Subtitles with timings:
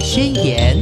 [0.00, 0.78] 宣言》。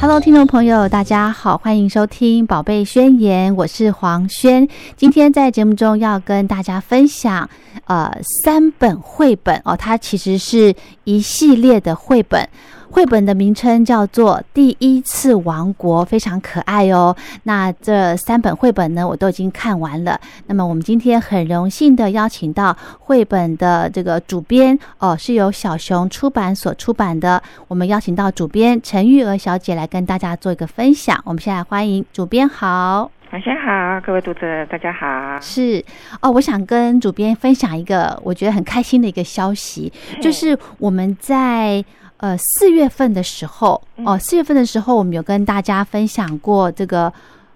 [0.00, 4.68] Hello，听众朋友，大家好，欢迎收听《宝贝宣言》，我是黄轩。
[4.96, 7.48] 今天在节目中要跟大家分享，
[7.86, 8.12] 呃，
[8.44, 10.74] 三本绘本哦，它其实是
[11.04, 12.48] 一系列的绘本。
[12.90, 17.14] 绘本的名称叫做《第一次王国》，非常可爱哦。
[17.42, 20.18] 那这三本绘本呢，我都已经看完了。
[20.46, 27.42] 那么我们今天很荣幸的邀请到绘本的这个主编哦，是由小熊出版所出版的。
[27.68, 31.20] 我们邀请到主编陈玉娥小姐来跟大家做一个分享。
[31.24, 35.38] 我们现在欢迎主编好，晚上好，各位读者大家好。
[35.40, 35.84] 是
[36.22, 39.92] 哦，我想跟主编分享一个我觉得很开心的一个消息，
[40.22, 41.84] 就是我们在。
[42.18, 47.12] 呃，四月份的时候，哦，四月份的时候，我们有跟大家分享过这个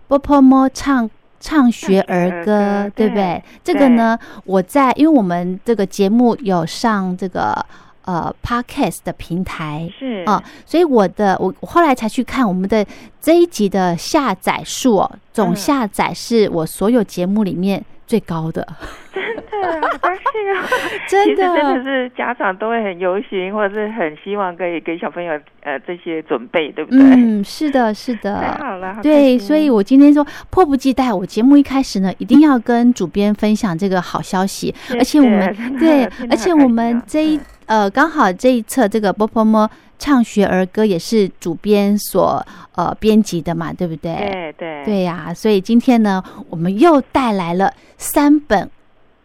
[0.06, 1.08] 波波摸唱
[1.40, 3.42] 唱学儿歌，对不对？
[3.64, 7.64] 这个呢，我在因为我们这个节目有上这个
[8.04, 10.22] 呃 podcast 的平台，是。
[10.26, 12.84] 啊，所以我的我我后来才去看我们的
[13.22, 18.66] 这一集的下载数哦，总下载是我所有节目里面最高的。
[19.12, 20.66] 真的，好高兴啊！
[21.06, 26.98] 真的，真的是家长都会很忧心，或者是很希望可以给小朋友呃这些准备，对不对？
[27.00, 28.40] 嗯，是的，是的。
[28.40, 39.70] 太好了，对，所以我今天说迫不及待，我节目一开始呢，一定要跟主编分享这个好消息，而且我们对，而且我们这一呃刚好这一册这个波波摸
[40.00, 44.16] 唱学儿歌也是主编所呃编辑的嘛，对不对？
[44.16, 48.68] 对对对呀，所以今天呢，我们又带来了三本。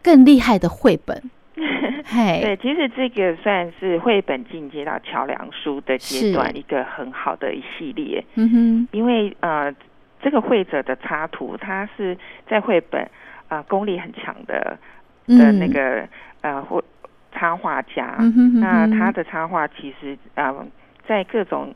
[0.06, 1.20] 更厉害的绘本，
[1.58, 8.23] 对，其实这个算是绘本进阶到桥梁书的阶段，一个很好的一系列。
[8.36, 9.73] 嗯哼，因为呃，
[10.22, 12.16] 这个绘者的插图，他是
[12.48, 13.09] 在绘本
[13.48, 14.78] 啊功力很强的
[15.26, 16.08] 的那个
[16.42, 16.80] 呃绘
[17.36, 18.16] 插画家。
[18.59, 20.55] 那他的插画其实啊，
[21.08, 21.72] 在各种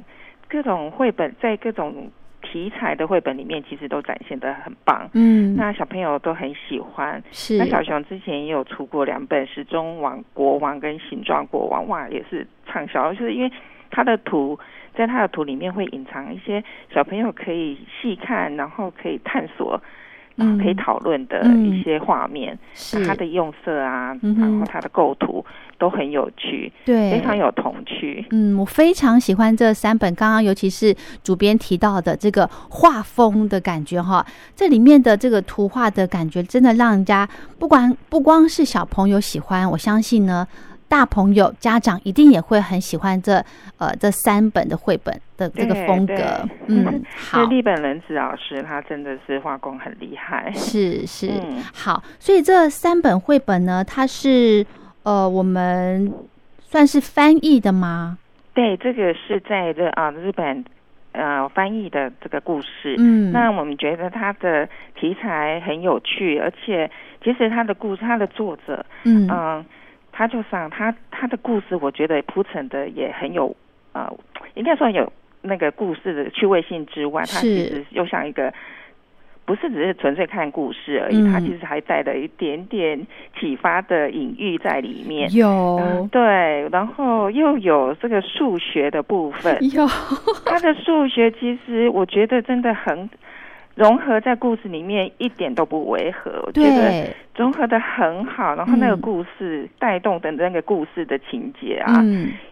[0.48, 2.10] 各种绘本，在各种。
[2.42, 7.22] 题材的绘本里面其实都展现的很棒，嗯，那小朋友都很喜欢。
[7.32, 13.14] 是，那小熊之前也有出过两本《时钟王国王》跟《形状国王》，哇，也是畅销。
[13.14, 13.52] 就是因为
[13.92, 14.58] 他的图，
[14.96, 19.80] 在他的图里面会隐藏一些小朋友可以细看，然后可以探索。
[20.40, 25.46] 嗯，可以讨论的一些画面，是它的用色啊，然后它的构图
[25.78, 28.26] 都很有趣，对，非常有童趣。
[28.32, 37.28] 嗯，我非常喜欢这三本，刚刚尤其是主编提到的这个画风的感觉哈，这里面的这个图画的感觉，真的让人家
[37.58, 40.48] 不管不光是小朋友喜欢，我相信呢。
[40.90, 43.34] 大朋友家长一定也会很喜欢这
[43.78, 46.16] 呃这三本的绘本的这个风格，
[46.68, 47.44] 嗯， 好。
[47.46, 51.30] 立本仁子老师他真的是画工很厉害，是是，
[51.74, 52.04] 好。
[52.20, 54.66] 所以这三本绘本呢，它是
[55.04, 56.12] 呃我们
[56.60, 58.18] 算是翻译的吗？
[58.56, 60.66] 对，这个是在这啊日本
[61.12, 64.68] 呃翻译的这个故事，嗯，那我们觉得它的
[65.00, 66.90] 题材很有趣，而且
[67.24, 69.64] 其实它的故事，它的作者，嗯。
[70.20, 73.56] 他就上他他的故事，我觉得铺陈的也很有
[73.94, 74.06] 呃，
[74.56, 75.10] 应该说有
[75.42, 78.54] 那个故事的趣味性之外，他其实又像一个
[79.46, 83.08] 不是只是纯粹看故事而已，他其实还带了一点点
[83.40, 85.32] 启发的隐喻在里面。
[85.34, 89.58] 有对，然后又有这个数学的部分。
[89.72, 89.88] 有
[90.46, 93.10] 他的数学，其实我觉得真的很。
[93.80, 98.54] 融合在故事里面一点都不违和，我觉得融合的很好。
[98.54, 102.04] 然后那个故事带动的那个故事的情节啊，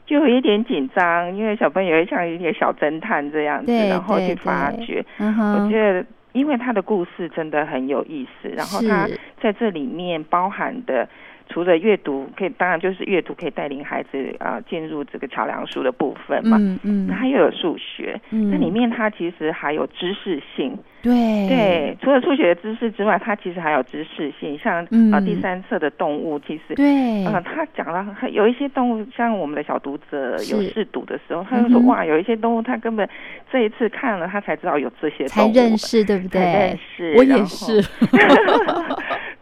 [0.05, 5.03] 就有一点紧张，因为小朋友像一个小侦探这样子，然后去发掘。
[5.19, 9.05] 我觉得，因为他的故事真的很有意思，然后他
[9.41, 11.09] 在这里面包含的。
[11.49, 16.57] 除了阅读，可以当然就是阅读可以带领孩子啊进入这个桥梁书的部分嘛。
[16.59, 17.07] 嗯嗯。
[17.07, 20.77] 那它又有数学，那里面它其实还有知识性。
[21.01, 21.47] 对。
[21.47, 33.07] 对，除了数学的知识之外，它其实还有知识性，像啊第三册的动物，其实对啊，他讲了有一些动物，像我们的小读者有试读的时候，他就说哇，有一些动物他根本
[33.51, 36.41] 这一次看了他才知道有这些，才认识对不对？
[36.41, 37.81] 认识，我也是。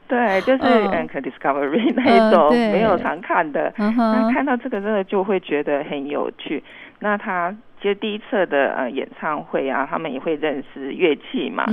[0.09, 6.63] 对，就是嗯，可 discovery 那一种没有常看的，那看到这个真的就会觉得很有趣。
[6.99, 11.65] 那他其实第一册的呃演唱会啊，他们也会认识乐器嘛。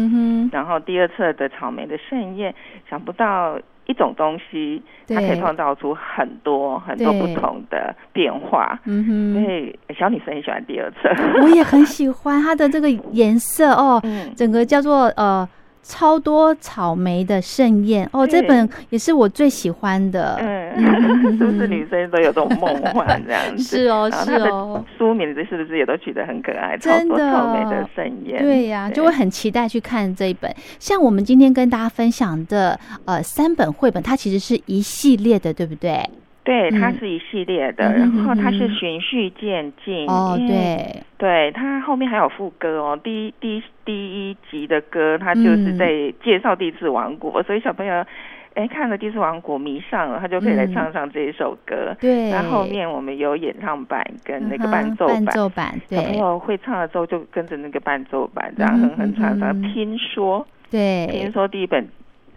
[0.50, 2.54] 然后第二册的草莓的盛宴，
[2.90, 8.78] 想不到一种东西，它可以创造出很多很多不同的变化。
[8.84, 11.08] 嗯哼，所以小女生很喜欢第二册，
[11.42, 14.00] 我也很喜欢它的这个颜色哦，
[14.36, 15.48] 整个叫做呃。
[15.82, 20.36] 超多草莓的盛宴哦，这本也是我最喜欢的。
[20.40, 23.62] 嗯，是不是女生都有这种梦幻这样子？
[23.82, 24.84] 是哦，是哦。
[24.96, 26.76] 书名字是不是也都取得很可爱？
[26.78, 28.42] 真的，草莓的盛宴。
[28.42, 30.54] 对呀，就会很期待去看这一本。
[30.78, 36.08] 像我们今天跟大家分享的呃三本绘本，它其实是一系列的，对不对？
[36.44, 40.08] 对，它是一系列的，然后它是循序渐进。
[40.08, 42.98] 哦，对，对，它后面还有副歌哦。
[43.00, 45.86] 第一第一第一集的歌，它就是在
[46.24, 48.04] 介绍第四王国，所以小朋友
[48.54, 51.96] 哎看了第四王国迷上了，他就可以来唱唱这一首歌。
[52.00, 59.62] 对，那后面我们有演唱版跟那个伴奏版，伴奏版，小朋友会唱了之后就跟着那个伴奏版这样哼哼唱唱。
[59.72, 61.86] 听说，对，听说第一本。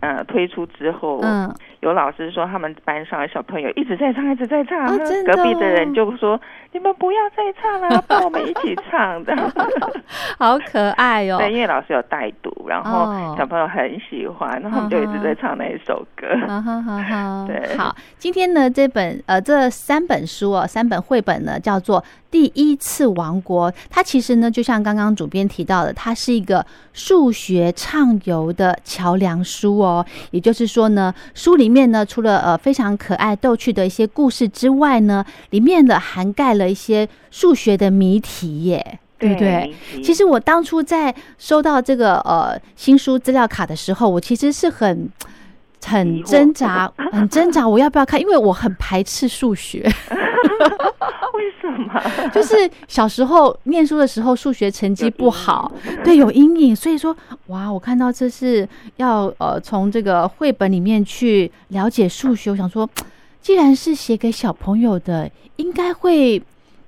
[0.01, 4.87] 呃，推出之后，嗯，有老师说他们班上的小朋友一直在唱，一直在唱，
[5.25, 6.39] 隔壁的人就说
[6.73, 9.51] ：“你们不要再唱了， 帮我们一起唱。”这样，
[10.37, 11.37] 好可爱哦。
[11.39, 16.27] 对，因为老师有带读，然后小朋友很喜欢，然后我们就一直在唱那一首歌。
[16.47, 17.95] 好好好， 对，好。
[18.17, 22.03] 今天呢，这本呃，这三本书哦，三本绘本呢，叫做。
[22.31, 29.84] 第一次王国，它其实呢，就像刚刚主编提到的，它是一个数学畅游的桥梁书哦。
[30.31, 39.73] 也就是说呢，书里面呢，除了呃非常可爱逗趣的一些故事之外呢，里面的涵盖了一些数学的谜题耶，对不对？
[40.03, 45.09] 其实我当初在收到这个呃新书资料卡的时候，我其实是很
[45.85, 48.19] 很挣扎，很挣扎，我要不要看？
[48.19, 49.87] 因为我很排斥数学。
[51.33, 52.29] 为什么？
[52.29, 55.71] 就是小时候念书的时候，数学成绩不好，
[56.03, 56.75] 对，有阴影。
[56.75, 57.15] 所以说，
[57.47, 58.67] 哇，我看到这是
[58.97, 62.51] 要呃从这个绘本里面去了解数学。
[62.51, 62.89] 我想说，
[63.41, 66.41] 既然是写给小朋友的，应该会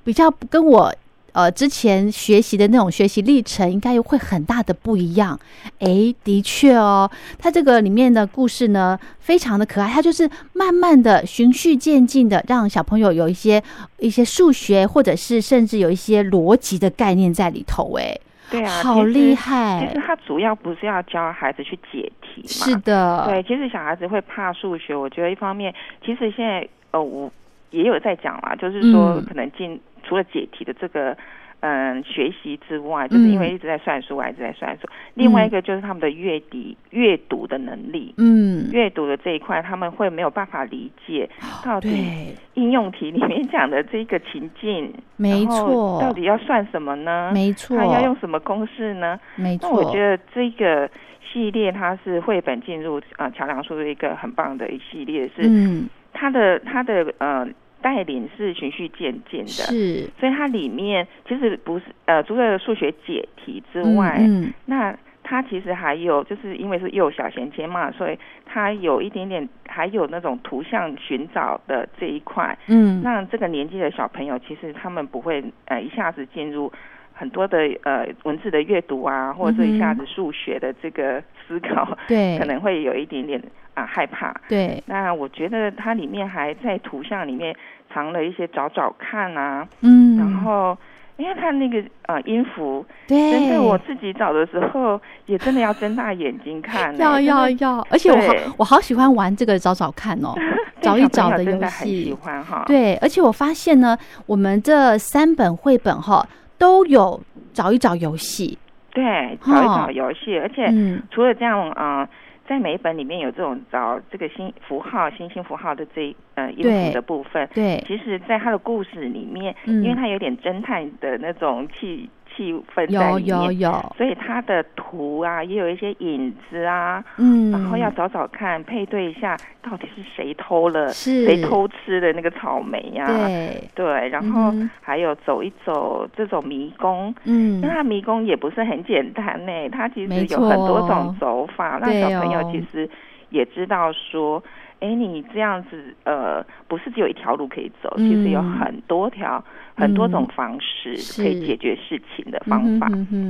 [0.04, 0.94] 比较跟我。
[1.38, 5.40] 呃，之前学习的那种学习历程应该会很大的不一样。
[5.78, 7.08] 哎，的确哦，
[7.38, 9.88] 它这个里面的故事呢，非常的可爱。
[9.88, 13.62] 它就是慢慢的循序渐进的，让小朋友有一些
[14.00, 17.94] 一些数学，或者是甚至有一些逻辑的概念在里头。
[18.00, 18.18] 哎，
[18.50, 19.86] 对啊，好厉害。
[19.86, 22.66] 其实它主要不是要教孩子去解题嘛。
[22.66, 25.72] 是的，对，其实小孩子会怕数学，我觉得一方面，
[26.04, 27.32] 其实现在呃，我
[27.70, 29.80] 也有在讲啦，就是说可能进。
[30.08, 31.18] 除了解题的这个
[31.60, 34.88] 嗯学习之外，就是因为一直在算数，一直在算数。
[35.16, 36.58] 另外一个就是他们的阅读
[36.92, 41.28] 阅读的能力，嗯，阅读的这一块他们会没有办法理解
[41.66, 47.32] 到底应用题里面讲的这个情境，没错，到底要算什么呢？
[47.34, 49.20] 没错，他要用什么公式呢？
[49.36, 50.88] 没错，那我觉得这个
[51.34, 57.48] 系列它是绘本进入啊桥梁书的一个很棒的一系列，是嗯，它的它的呃。
[57.82, 76.72] 带领是循序渐进的，是，所以它里面其实不是呃，除了数学解题之外，嗯，那它其实还有，就是因为是幼小衔接嘛，所以它有一点点，还有那种图像寻找的这一块，嗯，那这个年纪的小朋友其实他们不会呃一下子进入
[77.18, 83.42] 很多的呃文字的阅读啊，或者一下子数学的这个思考，对， 可能会有一点点。
[83.78, 84.34] 啊，害怕。
[84.50, 87.56] 对，那我觉得它里面还在图像里面
[87.94, 90.76] 藏了一些找找看啊，嗯，然后
[91.18, 100.34] 因为它那个呃音符，对，真的我自己找的时候也真的要睁大眼睛看， 要要要，而且我好我好喜欢玩这个找找看哦，
[100.82, 102.64] 找一找的游戏，喜欢哈。
[102.66, 103.96] 对，而且我发现呢，
[104.26, 107.20] 我们这三本绘本哈都有
[107.54, 108.58] 找一找游戏，
[108.92, 110.72] 对，找一找游戏，而且
[111.12, 112.08] 除了这样啊。
[112.48, 122.10] 在每一本里面有这种找这个星符号、星星符号的这呃音符的部分，对，其实，在他的故事里面，因为他有点侦探的那种气。
[122.38, 133.08] 气氛在里面，所以它的图啊也有一些影子啊，嗯，然后要找找看，配对一下到底是谁偷了，谁偷吃的那个草莓呀？
[133.08, 133.64] 对。
[133.74, 142.88] 对，然后还有走一走这种迷宫，嗯，那它迷宫也不是很简单呢，它其实有很多种走法，让小朋友其实
[143.32, 144.44] 也知道说。
[144.80, 149.44] 哎，你这样子，呃，不是只有一条路可以走，其实有很多条、
[149.76, 152.88] 很多种方式可以解决事情的方法。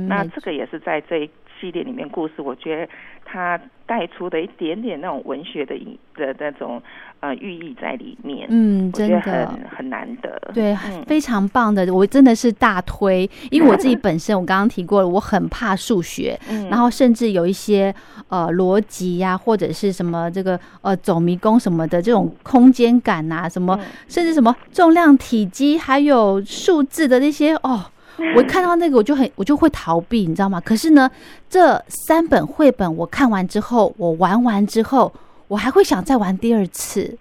[0.08, 2.92] 那这个也是在这一系列里面故事，我觉得
[3.24, 5.74] 它带出的一点点那种文学的
[6.14, 6.82] 的那种。
[7.20, 10.72] 呃，寓意在里面，嗯，真的很很难得，对，
[11.04, 16.38] 非常棒的，我真的是大推，因为我自己本身我刚刚提过了，我很怕数学，
[16.70, 17.92] 然后甚至有一些
[18.28, 27.84] 呃逻辑呀，或者是什么这个呃走迷宫什么的这种空间感啊，什么甚至什么重量、体积还有数字的那些哦。
[28.36, 30.60] 我看到那个我就很我就会逃避，你知道吗？
[30.60, 31.10] 可是呢，
[31.48, 35.12] 这三本绘本我看完之后，我玩完之后，
[35.48, 37.16] 我还会想再玩第二次。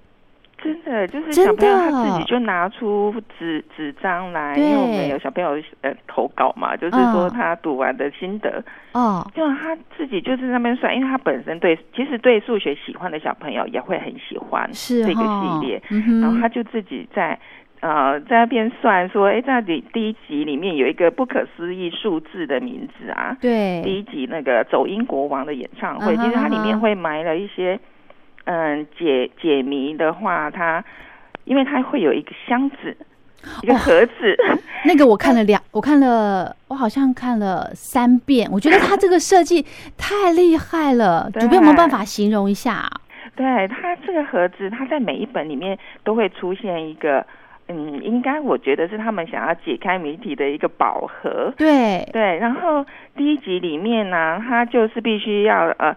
[0.59, 5.51] 真的就是小朋友他自己就拿出纸纸张来，因为我们有小朋友
[5.81, 8.61] 呃投稿嘛，就是说他读完的心得。
[8.91, 15.81] 哦，就他自己就是那边算，因为他本身对其实对数学喜欢的小朋友也会很喜欢这个系列，
[16.21, 17.39] 然后他就自己在
[17.81, 27.79] 呃在那边算说，哎，在第第一集里面有一个不可思议数字的名字啊，对，第一集那个走音国王的演唱会，其实它里面会埋了一些。
[28.49, 30.81] 嗯，解解谜的话，它
[31.43, 32.95] 因为它会有一个箱子，
[33.61, 34.13] 一个盒子。
[34.85, 38.49] 那个我看了两， 我看了，我好像看了三遍。
[38.49, 39.65] 我觉得它这个设计
[39.97, 42.89] 太厉害了，主 编有没有办法形容一下？
[43.35, 47.27] 对它这个盒子，它在每一本里面都会出现一个，
[47.67, 51.53] 嗯，应该我觉得是他们想要解开谜题的一个宝盒。
[51.57, 55.95] 对对，然后第一集里面呢，他就是必须要呃。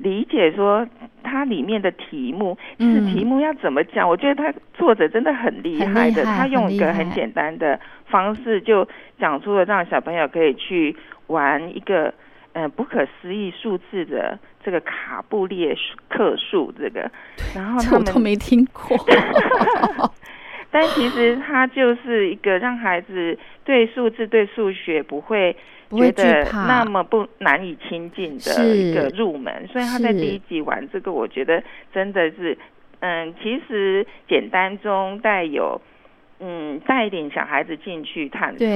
[0.00, 0.86] 理解说
[1.24, 4.08] 它里面的题目是题目要怎么讲？
[4.08, 8.86] 我觉得他作者真的很厉害的，他用一个很简单的方式就
[9.18, 10.94] 讲出了让小朋友可以去
[11.26, 12.14] 玩一个
[12.52, 15.76] 呃不可思议数字的这个卡布列
[16.08, 17.10] 克数这个，
[17.52, 18.96] 然后他们都没听过。
[20.70, 25.56] 但其实它就是一个让孩子对数字、对数学不会
[25.90, 32.56] 觉得那么不难以亲近的一个入门，所以他在第一集玩这个，我觉得真的是，
[33.00, 35.80] 嗯，其实简单中带有。
[36.40, 38.66] 嗯，带一点小孩子进去探索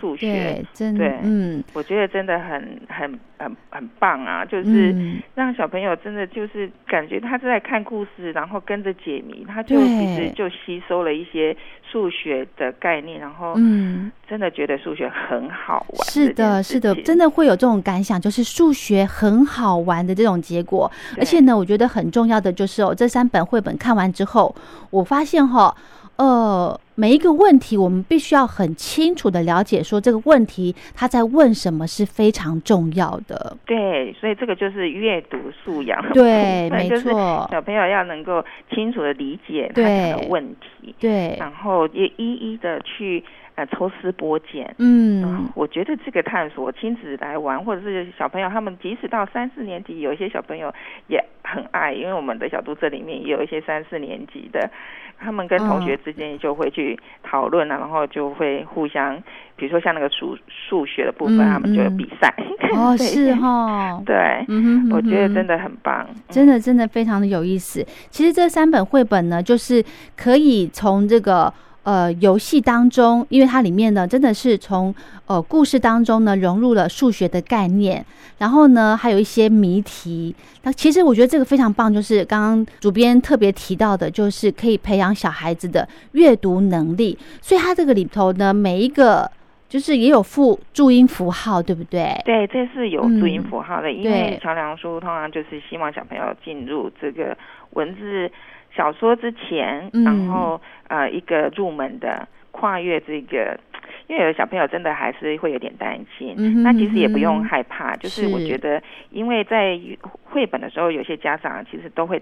[0.00, 4.42] 数学，真的，嗯，我觉得真的很很很很棒啊！
[4.42, 4.94] 就是
[5.34, 16.08] 让小朋友真的就是感觉他在看故事，然后跟着解谜，他就其实就吸收了一些数学的概念，然后嗯，真的觉得数学很好玩。
[16.08, 20.90] 是的，是的，真的会有这种感想，就是数学很好玩的这种结果。
[21.18, 24.54] 而且呢，我觉得很重要的就是哦，这三本绘本看完之后，
[24.88, 25.76] 我发现哈。
[26.20, 33.56] 呃，每一个问题，我们必须要很清楚的了解，说这个问题他在问什么是非常重要的。
[33.64, 35.98] 对，所以这个就是阅读素养。
[36.12, 40.94] 对， 没错，小朋友要能够清楚的理解他的问题。
[41.00, 43.24] 对，然后也一一的去。
[43.66, 50.72] 抽丝剥茧，嗯，我觉得这个探索亲子来玩，或者是小朋友他们即使到三四年级，有一些小朋友
[51.08, 54.70] 也很爱，因为我们的小读者里面也有一些三四年级的，
[55.18, 59.14] 他们跟同学之间就会去讨论啊，然后就会互相，
[59.56, 62.34] 比如说像那个数数学的部分，他们就有比赛。
[62.74, 64.16] 哦，是 哈，对，
[64.48, 67.84] 嗯哼，我觉得真的很棒，真的真的非常的有意思。
[68.08, 69.84] 其实这三本绘本呢，就是
[70.16, 71.52] 可以从这个。
[71.82, 74.94] 呃，游戏当中，因为它里面呢，真的是从
[75.26, 78.04] 呃故事当中呢融入了数学的概念，
[78.36, 80.34] 然后呢还有一些谜题。
[80.62, 87.18] 那其实我觉得这个非常棒，就是刚刚主编特别提到的，就是可以培养小孩子的阅读能力。
[87.40, 89.30] 所以它这个里头呢，每一个
[89.66, 92.14] 就是也有附注音符号，对不对？
[92.26, 97.34] 对，这是有注音符号的，因为桥梁书通常就是希望小朋友进入这个
[97.70, 98.30] 文字。
[98.74, 103.58] 小说之前，然后呃，一个入门的跨越这个，
[104.06, 108.26] 因为有的小朋友真的还是会有点担心，那其实也不用害怕，就是。
[108.28, 109.78] 我觉得，因为在
[110.24, 112.20] 绘本的时候，有些家长其实都会。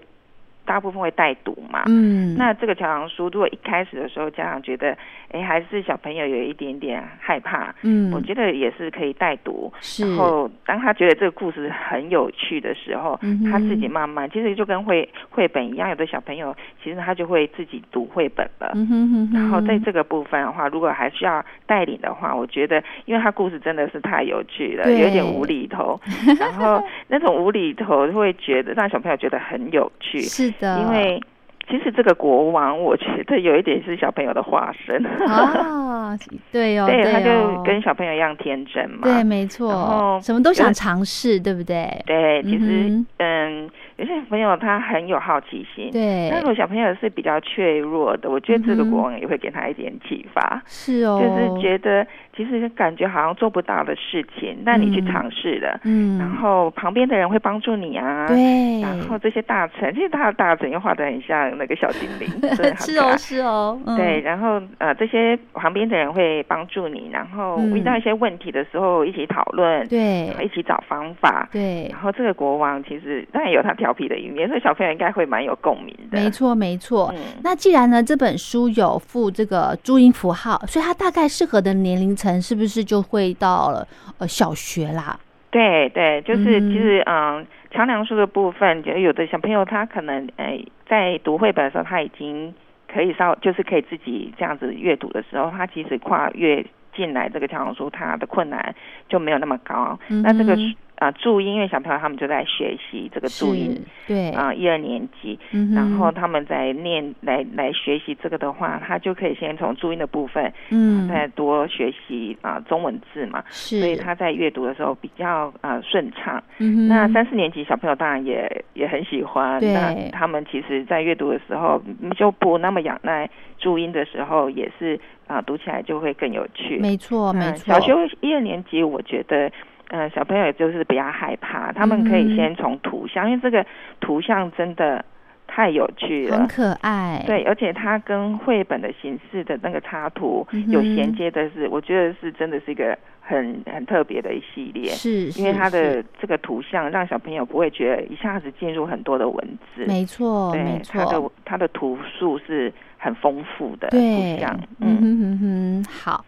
[0.69, 4.95] 大部分会带读嘛，嗯，那这个桥梁书如果一开始的时候家长觉得，
[5.31, 10.07] 哎，还是小朋友有一点点害怕，嗯，我觉得也是可以带读，是。
[10.07, 13.19] 然后当他觉得这个故事很有趣的时候，
[13.51, 18.71] 他自己慢慢，其实就跟绘绘本一样，有的小朋友其实他就会自己读绘本了。
[18.75, 19.29] 嗯哼哼。
[19.33, 25.99] 然后在这个部分的话，如果还需要带领的话，我觉得，因为他故事真的是太有趣了，有点无厘头，
[26.39, 30.19] 然后那种无厘头会觉得让小朋友觉得很有趣。
[30.19, 30.53] 是。
[30.61, 31.21] 因为
[31.69, 36.17] 其实这个国王，我觉得有一点是小朋友的化身啊，
[36.51, 41.87] 对哦， 对，他就跟小朋友一样天真嘛，对，没错，然后什么都想尝试，对不对？
[42.05, 43.69] 对，其实嗯。
[43.99, 46.29] 有些小朋友他很有好奇心，对。
[46.31, 50.61] 那如果小朋友是比较脆弱的，我觉得这个国王也会给他一点启发。
[50.65, 51.19] 是哦。
[51.21, 56.17] 就是觉得其实感觉好像做不到的事情，那你去尝试了，嗯。
[56.17, 58.25] 然后旁边的人会帮助你啊。
[58.25, 58.79] 对。
[58.79, 62.29] 然后这些大臣，其实他的大臣又画的很像那个小精灵，
[62.79, 63.77] 是哦，是哦。
[63.97, 71.89] 对，然后呃，这些旁边的人会帮助你，然后遇到一些问题的时候一起讨论，对，一起找方法，对。
[71.91, 73.88] 然后这个国王其实当然有他挑。
[73.89, 76.21] 调皮的一面，所以小朋友应该会蛮有共鸣的。
[76.21, 77.11] 没错，没错。
[77.43, 83.87] 那既然呢这本书有附这个注音符号，所以它大概适合的年龄层是不是就会到了
[84.19, 85.19] 呃小学啦？
[85.49, 92.53] 对对，就是其实嗯，桥梁书的部分，就有的小朋友他可能诶在读绘本的时候，他已经
[92.93, 96.63] 可以稍就是可以自己这样子阅读的时候，他其实跨越
[96.95, 98.75] 进来这个桥梁书，他的困难
[99.07, 99.97] 就没有那么高。
[100.07, 100.55] 那这个。
[100.99, 103.73] 啊，注音，因为小朋友他们就在学习这个注音，
[104.05, 105.39] 对啊，一二年级，
[105.73, 116.43] 然后他们在念来来学习这个的话，他就可以先从注音的部分，嗯，再多学习啊中文字嘛，是，所以他在阅读的时候比较啊顺畅。
[116.57, 121.81] 嗯那三四年级小朋友当然也也很喜欢，那他们其实在阅读的时候
[122.17, 126.77] 就不那么仰赖注音的时候，也是啊读起来就会更有趣。
[126.77, 127.73] 没错，没错。
[127.73, 129.49] 小学一二年级，我觉得。
[129.89, 133.65] 嗯，小朋友就是比较害怕，他们可以先从图像，因为这个
[133.99, 135.03] 图像真的
[135.47, 137.23] 太有趣了，很可爱。
[137.25, 144.89] 对，而且它跟绘本的形式的那个插图有衔接的是，我觉得是真的是一个很很特别的一系列。
[144.91, 149.85] 是，因为它的这个图像让小朋友不会觉得一下子进入很多的文字。
[149.87, 153.97] 没错，没错，它的它的图数是很丰富的图
[154.39, 154.59] 像。
[154.79, 156.23] 嗯哼哼哼，好。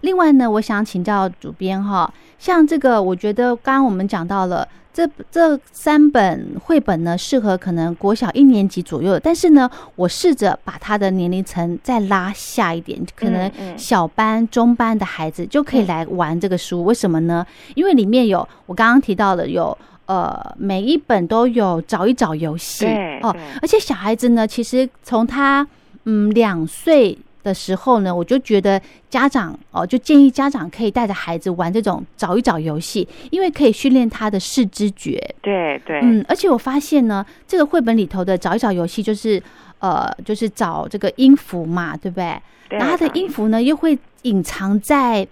[0.00, 9.18] 另外呢，我想请教主编哈，像这个，我觉得刚刚我们讲到了这这三本绘本呢，适合可能国小一年级左右。
[9.18, 16.84] 但是呢，我试着把他的年龄层再拉下一点，可能小班、中班的孩子就可以来玩这个书。
[16.84, 17.44] 为什么呢？
[17.74, 19.76] 因为里面有我刚刚提到的，有
[20.06, 22.86] 呃，每一本都有找一找游戏
[23.22, 25.66] 哦，而且小孩子呢，其实从他
[26.04, 27.18] 嗯两岁。
[27.46, 35.12] 的时候呢，我就觉得家长哦，就建议家长可以带着孩子玩这种找一找游戏，因为可以训练他的视知觉。
[35.40, 39.40] 对对，嗯，而且我发现呢，这个绘本里头的找一找游戏，就是
[39.78, 42.40] 呃，就是找这个音符嘛，对不对？
[42.70, 45.24] 然后它的音符呢，又会隐藏在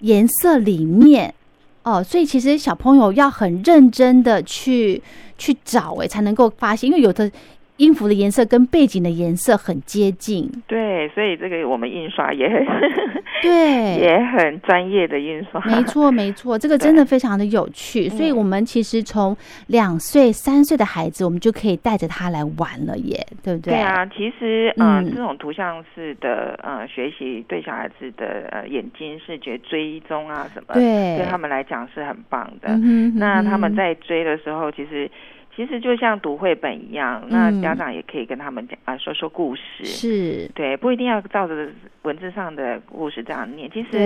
[0.00, 1.34] 颜色里面
[1.84, 5.02] 哦，所以其实小朋友要很认真的去
[5.38, 7.30] 去找，哎，才能够发现，因为有的。
[7.82, 12.64] 音符的颜色跟背景的颜色很接近，对，所以这个我们印刷也很
[13.42, 18.08] 对，也很专业的印刷，没错没错， 这个真的非常的有趣。
[18.08, 23.74] 所以，我们其实从两岁、三岁的孩子，我们就可以带着他来玩了，耶，对不对？
[23.74, 32.68] 对啊，其实嗯，这种图像式的呃学习，对小孩子的呃眼睛视觉追踪啊什么，对，对他们来讲是很棒的。
[32.68, 35.10] 嗯那他们在追的时候，其实。
[35.54, 39.84] 其实就像读绘本一样，那家长也可以跟他们讲啊，说说故事。
[39.84, 41.68] 是，对，不一定要照着
[42.02, 43.70] 文字上的故事这样念。
[43.70, 43.98] 其实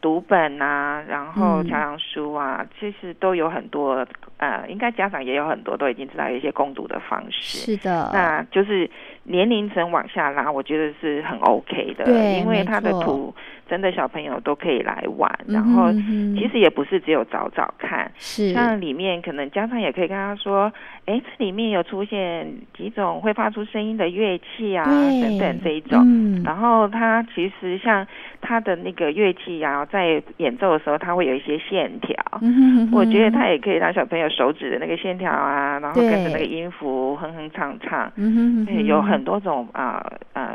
[0.00, 7.58] 读本啊，然后桥梁书啊，其实都有很多呃，应该家长也有很多都已经知道一些共读的方式。
[7.58, 8.88] 是的，那就是
[9.24, 12.04] 年龄层往下拉，我觉得是很 OK 的，
[12.38, 13.34] 因为它的图。
[13.68, 18.52] 真的小朋友都可以来玩，然后其实也不是只有找找看，是。
[18.52, 20.72] 像里面可能家长也可以跟他说，
[21.06, 24.84] 哎，这里面有出现几种会发出声音的乐器啊，
[25.22, 28.04] 等等这一种，然后他其实像
[28.40, 32.14] 他的那个乐器啊，在演奏的时候，他会有一些线条，
[32.92, 40.54] 我觉得他也可以让小朋友手指的那个线条啊，然后跟着那个音符哼哼唱唱，嗯哼有很多种啊啊。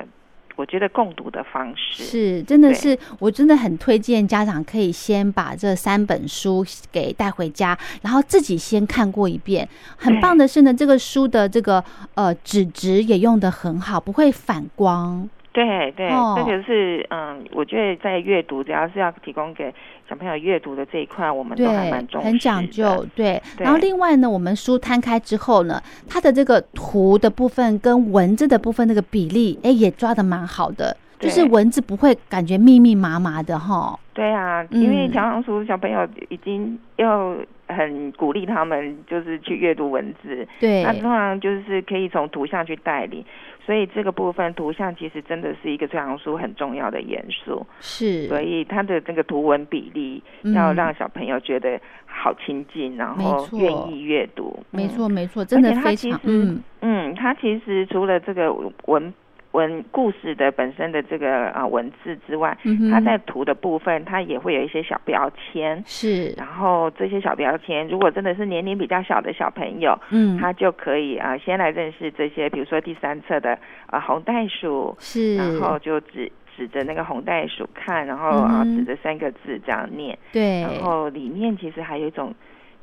[0.58, 9.68] 我觉得共读的方式是真的是，我真的很推荐家长可以先把这三本书给带回家，然后自己先看过一遍。
[9.98, 15.30] 很棒的是呢，这个书的这个呃纸质也用的很好，不会反光。
[15.56, 19.74] 对对，这个是嗯，我觉得在阅读，只要是要提供给
[20.10, 23.06] 小朋友阅读的这一块，我们都还蛮重视很讲究。
[23.16, 33.98] 对，然后另外呢，我们书摊开之后呢，它的这个图的部分跟文字的部分那个比例，哎，也抓的蛮好的，就是文字不会感觉密密麻麻的哈。
[34.14, 37.34] 对啊，因为桥梁书小朋友已经要
[37.68, 40.48] 很鼓励他们，就是去阅读文字。
[40.60, 43.24] 对，那通常就是可以从图像去带领。
[43.66, 48.28] 所以这个部分图像其实真的是一个这样书很重要的元素，是。
[48.28, 50.22] 所以它的这个图文比例
[50.54, 54.60] 要让小朋友觉得好亲近，然后愿意阅读。
[54.70, 56.20] 没错，没错，真的非常。
[56.26, 58.54] 嗯嗯，它其实除了这个
[58.86, 59.14] 文。
[59.56, 65.82] 文故事的本身的这个啊文字之外，嗯它在图的部分，它也会有一些小标签。
[65.86, 82.34] 是，然后这些小标签，如果真的是年龄比较小的小朋友，嗯，他就可以啊先来认识这些，比如说第三册的啊红袋鼠，是，然后就指指着那个红袋鼠看，然后啊指着三个字这样念，对，然后里面其实还有一种。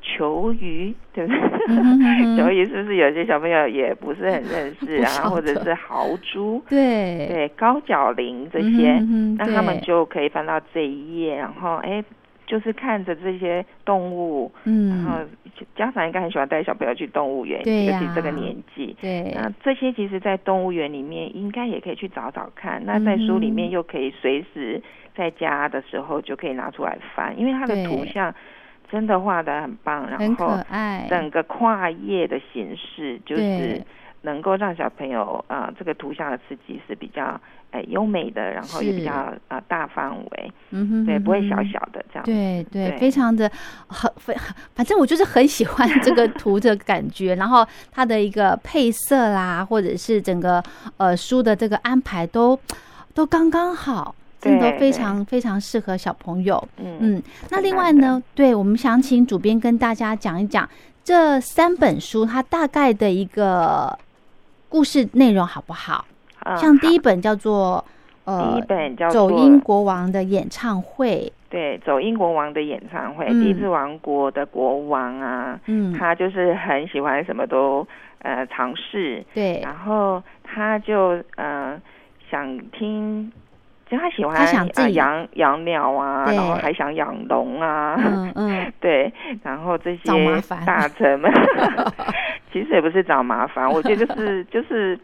[0.03, 2.37] 球鱼，对不对？
[2.37, 5.09] 球鱼是不是有些小朋友也不是很认识啊？
[5.31, 8.99] 或者是豪猪，对对，高脚羚这些，
[9.37, 12.03] 那他们就可以翻到这一页，然后哎。
[12.45, 15.17] 就是看着这些动物，嗯，然后
[15.77, 19.31] 家长应该很喜欢带小朋友去动物园，对尤其这个年纪，对。
[19.33, 22.83] 那这些其实，在动物园里面应该也可以去找找看。
[22.85, 24.79] 那在书里面又可以随时
[25.15, 28.35] 在家的时候就可以拿出来翻，因为它的图像
[28.93, 30.57] 真的画的很棒，然后
[31.09, 33.83] 整个跨页的形式就是
[34.21, 37.41] 能够让小朋友啊，这个图像的刺激是比较。
[37.73, 43.51] 哎，优美的，然后也比较呃大范围，嗯哼，对，不会小小的这样，对对，非常的
[43.87, 44.31] 很非，
[44.75, 50.63] 反正我就是很喜欢这个图的感觉， 然后它的一个配色啦，或者是整个
[50.97, 52.55] 呃书的这个安排都
[53.15, 57.23] 都刚刚好，真的都非常非常适合小朋友，嗯嗯。
[57.49, 60.69] 那另外呢，对我们想请主编跟大家讲一讲
[61.03, 63.97] 这三本书它大概的一个
[64.69, 66.05] 故事内容好不好？
[66.57, 67.83] 像第一本叫做
[68.25, 71.31] 呃，第一本叫做《走英国王的演唱会》。
[71.49, 77.87] 对，走英国王的演唱会，第一次王国的国王啊，嗯，他就是很喜欢什么都
[78.19, 79.23] 呃尝试。
[79.33, 81.79] 对，然后他就呃
[82.31, 83.31] 想听，
[83.93, 91.31] 就他喜欢啊养养鸟啊，然后还想养龙啊，嗯嗯， 对，然后这些大臣们
[92.51, 94.99] 其实也不是找麻烦，我觉得就是 就是。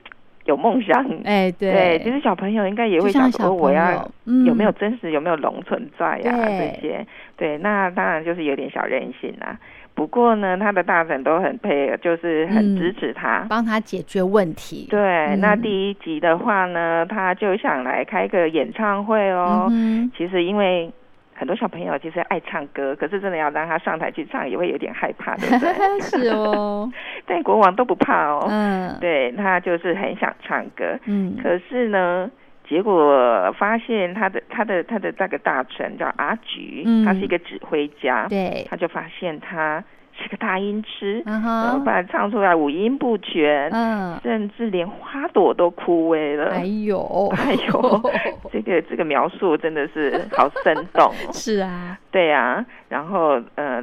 [0.45, 4.09] 有梦想，哎，对，其实小朋友应该也会想说，我要
[4.47, 6.31] 有没有真实，有没有龙存在呀？
[6.33, 7.05] 这些，
[7.37, 9.55] 对，那当然就是有点小任性啦。
[9.99, 14.87] 不过呢，他的大臣都很配合，就是很支持他，帮他解决问题。
[14.89, 19.67] 对，那第一集的话呢，他就想来开个演唱会哦。
[19.69, 20.89] 嗯其实因为。
[21.35, 25.71] 很多小朋友其实爱唱歌，可是真的要让他上台去唱，也会有点害怕，对不对？
[26.03, 26.91] 是哦，
[27.25, 28.45] 但国王都不怕哦。
[28.49, 30.99] 嗯，对他就是很想唱歌。
[31.05, 32.29] 嗯，可是呢，
[32.69, 38.27] 结果发现他的他的他的那个大臣叫阿菊，他是一个指挥家。
[38.29, 39.83] 对，他就发现他。
[40.21, 46.49] 是个大音痴，然后把它唱出来五音不全，嗯，甚至连花朵都枯萎了。
[46.49, 48.01] 哎呦， 哎呦，
[48.51, 51.09] 这个这个描述真的是好生动。
[51.31, 53.81] 是啊，对啊，然后呃，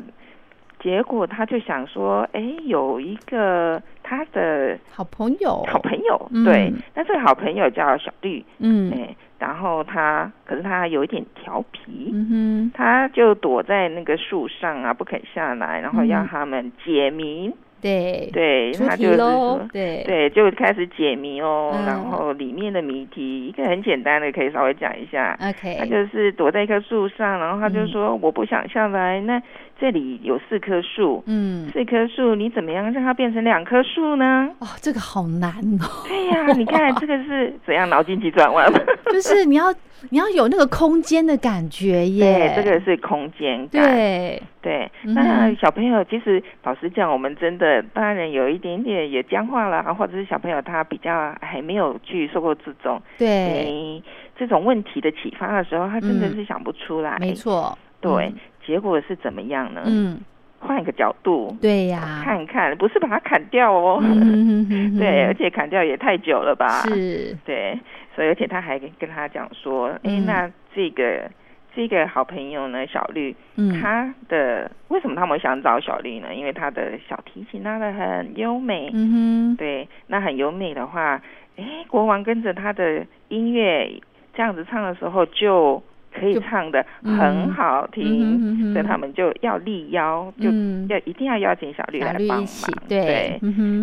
[0.79, 9.16] 结果他就想说，哎，有一个他的好朋友，好朋友，对，那这个好朋友叫小绿，嗯，哎。
[9.38, 17.53] 然后他，可是他有一点调皮，嗯哼他就躲在那个树上啊，不肯下来，然后要他们解谜。
[17.79, 21.71] 对对，他就是说，对对，就开始解谜哦。
[21.87, 25.38] 然后里面的谜题，一个很简单的，可以稍微讲一下。
[25.42, 29.40] OK，他就是躲在一棵树上，然后他就说：“我不想下来。”那
[29.79, 34.49] 这里有四棵树，嗯，四棵树，你怎么样让它变成两棵树呢？
[34.59, 35.87] 哦，这个好难哦。
[36.09, 38.67] 对呀，你看这个是怎样脑筋急转弯？
[39.12, 39.71] 就是你要
[40.09, 42.55] 你要有那个空间的感觉耶。
[42.55, 43.83] 对，这个是空间感。
[43.83, 54.03] 对对，那小朋友其实老实讲，我们真的大人有一点点也僵化了，或者是小朋友他比较还没有去受过这种对
[54.39, 57.19] 这种问题的启发的时候，他真的是想不出来。
[57.21, 58.33] 没错，对。
[58.66, 59.83] 结果是怎么样呢？
[59.87, 60.18] 嗯，
[60.59, 64.02] 换一个角度，对呀，看看，不是把它砍掉哦，
[64.98, 66.83] 对，而且砍掉也太久了吧？
[66.88, 67.79] 是，对，
[68.14, 71.31] 所以而且他还跟他讲说，哎，那这个
[71.74, 73.37] 这个好朋友呢，小绿，
[73.81, 76.35] 他的为什么他们想找小绿呢？
[76.35, 81.22] 因为他的小提琴拉的很优美，嗯哼，对，那很优美的话，
[81.57, 84.00] 哎，国王跟着他的音乐
[84.35, 85.83] 这样子唱的时候就。
[86.18, 90.48] 可以唱的很好听，所以他们就要力邀，就
[90.88, 92.46] 要一定要邀请小绿来帮忙。
[92.88, 93.38] 对，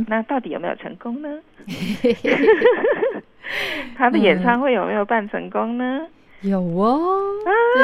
[0.07, 1.29] 那到底有没有成功呢？
[3.95, 6.05] 他的演唱会有没有办成功呢？
[6.41, 7.21] 有哦，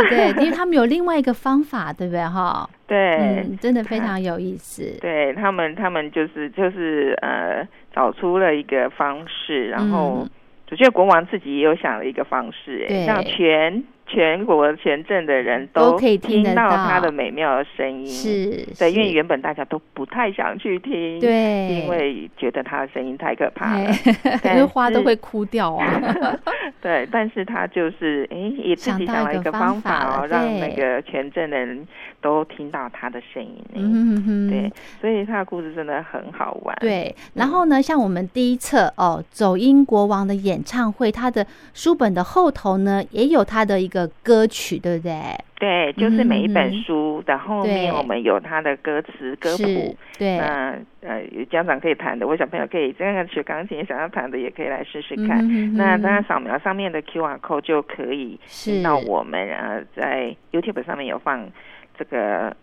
[0.09, 2.21] 对对，因为他们有另外一个方法，对不对？
[2.21, 4.97] 哈，对，真的非常有意思。
[4.99, 10.27] 对他们，他们就是就是呃，找出了一个方式，然后
[10.69, 13.83] 我觉得国王自己也有想了一个方式，哎，让全。
[14.09, 23.89] 全国全镇的人都可以听到他的美妙的声音，是，对，因为原本大家都不太想去听，对，因为觉得他的声音太可怕了，
[24.45, 26.01] 因为花都会枯掉啊。
[26.81, 31.87] 对，但是他就是哎，也自己想了一个方法哦，让那个全镇的人
[32.19, 33.63] 都听到他的声音。
[33.75, 36.75] 嗯哼，对，所以他的故事真的很好玩。
[36.79, 41.45] 对，然后呢，像我们第一册哦，走音国王的演唱会，他的
[41.75, 43.98] 书本的后头呢，也有他的一个。
[44.23, 45.13] 歌曲对不对？
[45.59, 49.97] 对，就是每一本书的后面，我们有它的歌词歌谱。
[50.17, 55.45] 对，那呃，家长可以弹的，我小朋友可以这样学钢琴，想要弹的也可以来试试看。
[55.75, 58.39] 那当然，扫描上面的 Q R code 就可以
[58.83, 61.49] 到我们呃在 YouTube 上面有放
[61.97, 62.55] 这个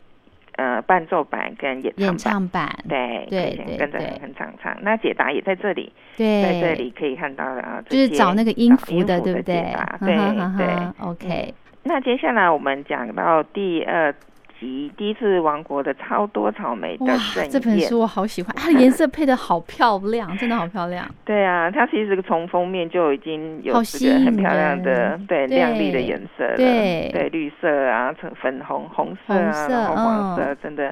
[0.56, 4.76] 呃伴奏版跟演唱版，对对跟着很唱唱。
[4.82, 9.74] 那解答也在这里，对，在这里可以看到的啊，就是找那个音符的，对不对？
[10.00, 10.16] 对
[10.56, 10.66] 对
[11.00, 11.54] ，OK。
[11.84, 14.14] 那接下来我们讲到第二。
[14.60, 21.06] 集第一次王国的超多草莓的盛宴，这本书我好喜欢，它的颜色配的好漂亮，真的好漂亮。
[21.24, 30.90] 对啊，它其实从封面就已经有这个很漂亮的、对亮丽的颜色了，对对，绿色啊，粉粉红、红色啊，然后黄色，真的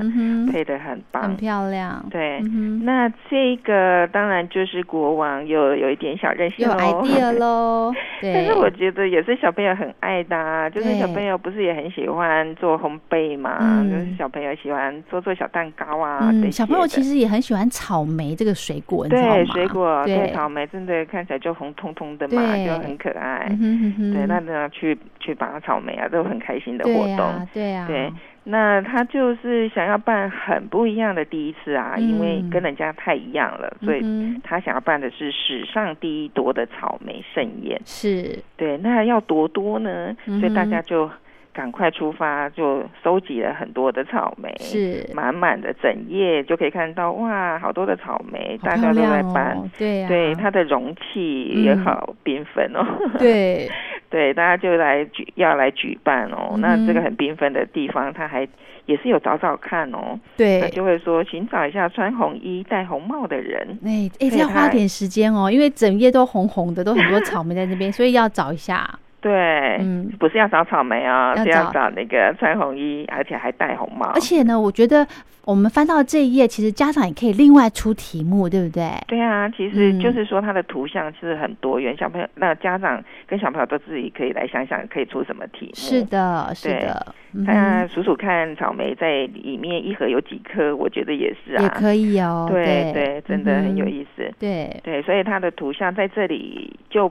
[0.52, 2.04] 配的很棒，很漂亮。
[2.10, 2.40] 对，
[2.82, 7.92] 那这个当然就是国王有有一点小任性有 idea 喽。
[8.20, 13.53] 但是我觉得也是小朋友很爱的，就是小朋友不是也很喜欢做烘焙嘛。
[13.60, 16.30] 嗯，就是小朋友喜欢做做小蛋糕啊。
[16.32, 23.46] 嗯，小朋友其实也很喜欢草莓这个水果，对，水果对草莓真的看起来就红彤彤的嘛，就很可爱。
[23.48, 27.48] 对，那那去去拔草莓啊，都很开心的活动。
[27.52, 28.12] 对啊，对，
[28.44, 34.02] 那他就是想要办很不一样的第一次啊，因为跟人家太一样了，所以
[34.42, 37.80] 他想要办的是史上第一多的草莓盛宴。
[37.84, 40.14] 是，对，那要多多呢？
[40.24, 41.10] 所以大家就。
[41.54, 45.08] 赶快出发，就收集了很多的草莓，是。
[45.14, 52.84] 满满的整夜就可以看到，哇，好多的草莓，大家都在搬，对对，它的容器也好缤纷哦，
[53.18, 53.70] 对。
[54.10, 58.46] 对，大家就来举要来举办哦，那这个很缤纷的地方，他还
[58.86, 68.88] 也是有找找看哦，对，就会说寻找一下穿红衣戴红帽的人，哎哎，要花点时间哦，因为整夜都红红的，都很多草莓在那边，所以要找一下。
[69.24, 74.04] 对，嗯，不是要找草莓啊，是要找那个穿红衣，而且还戴红帽。
[74.08, 75.06] 而且呢，我觉得
[75.46, 78.90] 我们翻到这一页，其实家长也可以另外出题目，对不对？
[79.08, 85.72] 对啊，其实就是说它的图像是很多元，小朋友那家长跟小朋友都自己可以来想想，可以出什么题目。
[85.74, 87.14] 是的，是的。
[87.32, 92.46] 那数数看草莓在里面一盒有几颗，我觉得也是啊，也可以哦。
[92.50, 94.30] 对对，真的很有意思。
[94.38, 97.10] 对对，所以它的图像在这里就。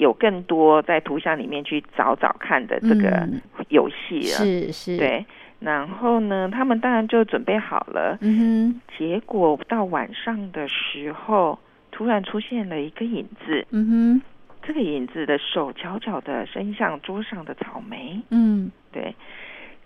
[0.00, 3.28] 有更多在图像里面去找找看的这个
[3.68, 5.24] 游戏了，是是，对。
[5.58, 8.16] 然后呢，他们当然就准备好了。
[8.22, 8.80] 嗯哼。
[8.96, 11.58] 结果到晚上的时候，
[11.90, 13.66] 突然出现了一个影子。
[13.70, 14.22] 嗯哼。
[14.62, 18.18] 这个影子的手悄悄的伸向桌上的草莓。
[18.30, 18.70] 嗯。
[18.90, 19.14] 对。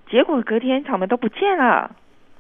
[0.08, 1.90] 结果隔天草莓都不见了。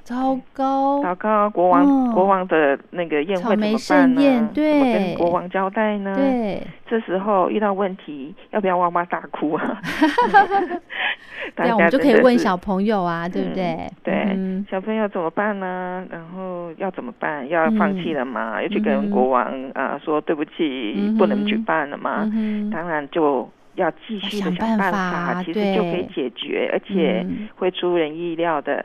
[0.04, 1.02] 糟糕！
[1.02, 1.48] 糟糕！
[1.48, 4.50] 国王，国王的那个宴会怎么办呢？
[4.52, 6.14] 对，怎么跟国王交代呢？
[6.14, 9.80] 对，这时候遇到问题，要不要哇哇大哭啊？
[11.56, 13.90] 对，我们就可以问小朋友啊，对不对？
[14.02, 14.36] 对，
[14.70, 16.04] 小朋友怎么办呢？
[16.10, 17.48] 然后要怎么办？
[17.48, 18.60] 要放弃了吗？
[18.62, 22.30] 要去跟国王啊说对不起，不能举办了吗？
[22.70, 28.84] 当然就要继续的想办法，其实就可以解决，而且会出人意料的。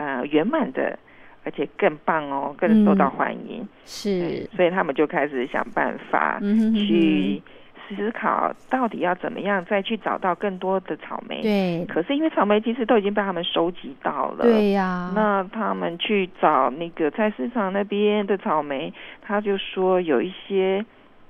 [0.00, 0.98] 呃，圆满的，
[1.44, 3.68] 而且更棒哦，更受到欢迎。
[3.84, 7.42] 是，所以他们就开始想办法去
[7.86, 11.42] 思考，到底要怎么样再去找到更多的草莓。
[11.42, 11.84] 对。
[11.84, 14.42] 可是因为草莓其实都已经被他们收集到了。
[14.44, 15.12] 对呀。
[15.14, 20.82] 那他们去找那个菜市场那边的草莓，他就说有一些，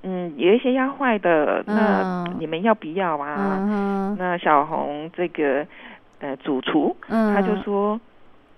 [0.03, 3.57] 嗯，有一些压坏的，那你们要不要啊？
[3.59, 5.67] 嗯那小红这个
[6.19, 7.99] 呃主厨，他就说。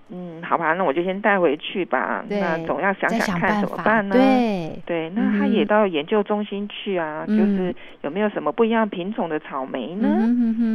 [0.09, 2.23] 嗯，好吧，那我就先带回去吧。
[2.29, 4.15] 那总要想想看怎么办呢？
[4.15, 10.07] 对对，那他也到研究中心去啊，就是有没有什么不一样品种的草莓呢？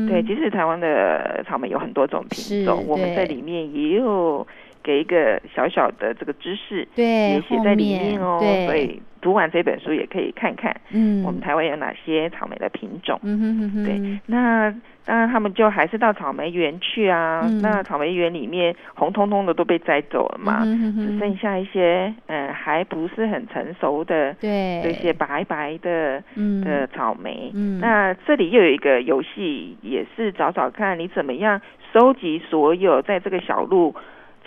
[0.09, 4.45] 对，其实台湾的草莓有很多种品种，我们在里面也有
[4.89, 8.39] 给一个小小的这个知识，对，也写在里面哦。
[8.65, 13.21] 所以读完这本书也可以看看，嗯，我们台湾有哪些草莓的品种？
[13.23, 14.75] 嗯哼哼哼，对，那。
[15.05, 17.41] 当然，他们就还是到草莓园去啊。
[17.63, 27.51] 那草莓园里面红彤彤的都被摘走了嘛，只剩下一些嗯还不是很成熟的，对这些白白的嗯的草莓。
[27.55, 31.59] 嗯那这里又有一个游戏，也是找找看你怎么样
[31.95, 33.95] 收集所有在这个小路。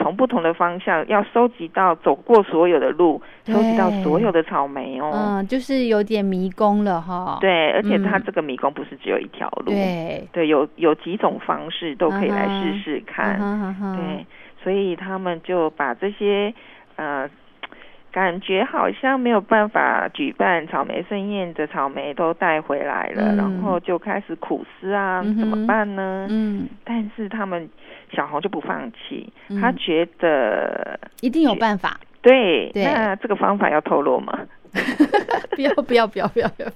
[0.01, 5.11] 从不同的方向要收集到走过所有的路，收集到所有的草莓哦。
[5.13, 7.37] 嗯，就是有点迷宫了哈。
[7.39, 9.71] 对，而且它这个迷宫不是只有一条路。
[9.71, 13.39] 对，对，有有几种方式都可以来试试看。
[13.95, 14.25] 对，
[14.63, 16.53] 所以他们就把这些
[16.95, 17.29] 呃
[18.12, 26.28] 感觉好像没有办法举办草莓盛宴的草莓都带回来了，然后就开始苦思啊，怎么办呢？
[26.30, 27.69] 嗯，但是他们
[28.13, 32.00] 小红就不放弃，他觉得一定有办法。
[32.21, 34.38] 对，那这个方法要透露吗？
[35.56, 36.69] 不要不要不要不要不要！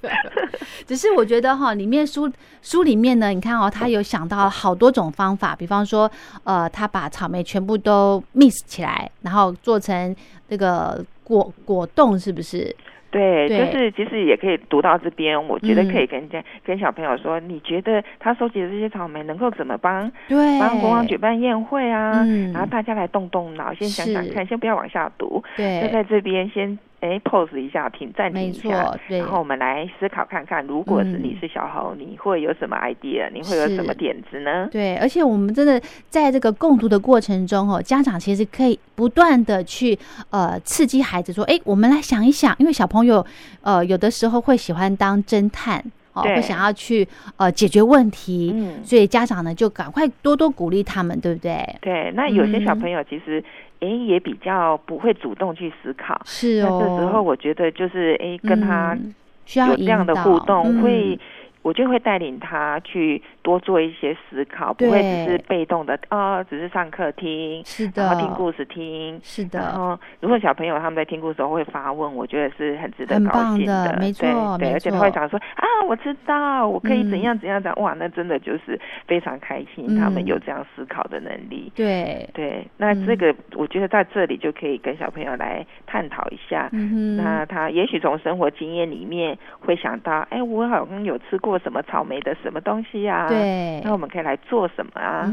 [0.86, 2.30] 只是我觉得哈，里面书
[2.62, 6.12] 书里面呢，你看哦，他有想到好多种方法，比方说，
[6.44, 10.14] 呃，他把草莓全部都 mix 起来，然后做成
[10.50, 12.74] 那个果果冻，是不是？
[13.12, 22.26] 对，就是其实也可以读到这边，我觉得可以跟家跟小朋友说，你觉得他收集的这些草莓能够怎么帮对帮国王举办宴会啊？
[22.54, 26.78] 然后大家来动动脑，先想想看，先不要往下读，对，就在这边先。
[27.06, 33.30] 哎，pose 一下，停，暂停一下，然后我们来思考看看，如果是你是小猴，你会有什么 idea？
[33.32, 34.68] 你会有什么点子呢？
[34.72, 39.98] 对，而且我们真的在这个共读的过程中，哦，家长其实可以不断的去
[40.32, 43.24] 呃刺激孩子说，哎，我们来想一想，因为小朋友
[43.62, 45.84] 呃有的时候会喜欢当侦探。
[46.16, 51.64] 哦，会想要去呃解决问题，嗯，所以家长呢就赶快多多鼓励他们，对不对？
[51.82, 53.44] 对，那有些小朋友其实
[53.82, 56.82] 哎也比较不会主动去思考，是哦。
[56.82, 58.98] 这时候我觉得就是哎跟他
[59.46, 61.20] 需要这样的互动会。
[61.66, 69.58] 我就会带领他去多做一些思考，不会只是被动的啊，只是上课听，是的，然后听故事听，是的。
[69.58, 74.28] 然后如果小朋友他们在听故事时候会发问，我觉得是很值得高兴的，没错，
[74.60, 81.72] 对，而且他会讲说啊，我知道，我可以怎样怎样讲，哇，那真的就是非常开心，他们有这样思考的能力。
[81.76, 82.30] 对。
[82.36, 86.70] 对，那这个我觉得在这里就可以跟小朋友来探讨一下，
[87.18, 91.55] 那他也许从生活经验里面会想到，哎，我好像有吃过。
[91.60, 93.28] 什么草莓的什么东西呀？
[93.28, 95.30] 对，那我们可以来做什么啊？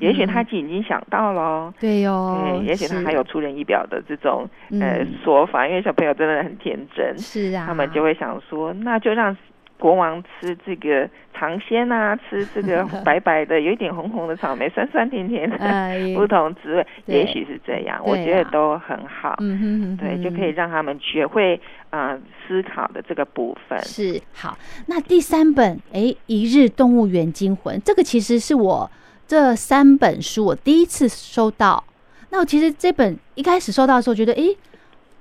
[0.00, 2.38] 也许他已经想到了，对哟。
[2.44, 4.48] 对，也许他还有出人意表的这种
[4.80, 9.36] 呃说法，因为小朋友真的很天真，是啊，他们就会想说，那就让。
[9.80, 15.56] 国王吃这个尝鲜啊， 吃这个白白的、有一点红红的草莓，酸酸甜甜的，
[16.14, 19.34] 不同滋味，也许是这样，我觉得都很好。
[19.40, 22.16] 嗯哼，对，就可以让他们学会啊
[22.46, 23.76] 思考的这个部分。
[23.80, 28.88] 是好，那第三本哎，《一日动物园惊魂》这个其实是我
[29.26, 31.82] 这三本书我第一次收到。
[32.30, 34.54] 那我其实这本一开始收到的时候，觉得哎，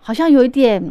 [0.01, 0.83] 好像有一点。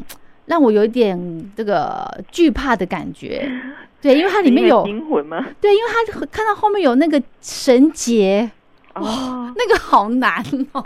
[0.49, 3.49] 让我有一点这个惧怕的感觉，
[4.03, 5.45] 对，因为它里面有灵魂吗？
[5.61, 8.51] 对，因为它看到后面有那个绳结，
[8.95, 10.83] 哦，那个好难哦，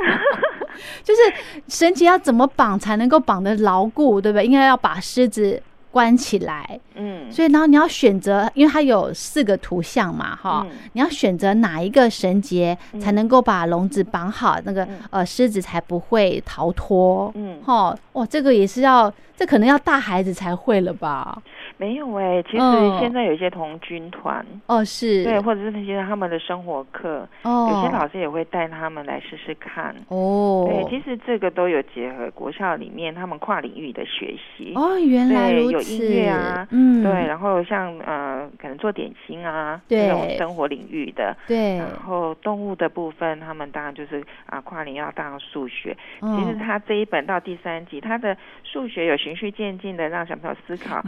[1.02, 1.20] 就是
[1.68, 4.44] 绳结要怎么绑才能够绑得牢固，对不对？
[4.44, 5.62] 应该要把狮子。
[5.92, 21.40] 关起来，嗯，所以然后你要选择，因为它有四个图像嘛，哈，你要选择哪一个绳结才能够把笼子绑好，那个呃狮子才不会逃脱，嗯，哈，哇，这个也是要，这可能要大孩子才会了吧。
[21.82, 22.58] 没有哎，其实
[23.00, 24.46] 现在有一些童军团。
[24.66, 25.24] 哦，是。
[25.24, 29.92] 对，或者是那些他们的生活课，哦，有些老师也会带他们来试试看。
[30.06, 30.64] 哦。
[30.70, 34.74] 对，其实这个都有结合国校里面他们跨领域的学习。
[34.76, 45.96] 哦，原来有音乐啊，嗯，对，然后像呃，可能做点心啊，这种生活领域的，对，然后动物的部分，他们当然就是啊，跨领要当数学。
[46.20, 51.02] 其实他这一本到第三集，他的数学有循序渐进的让小朋友思考